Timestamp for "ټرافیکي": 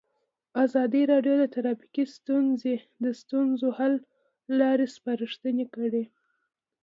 1.53-2.03